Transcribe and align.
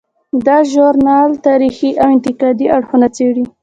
دا 0.47 0.57
ژورنال 0.71 1.29
تاریخي 1.47 1.91
او 2.01 2.07
انتقادي 2.15 2.67
اړخونه 2.75 3.07
څیړي. 3.15 3.43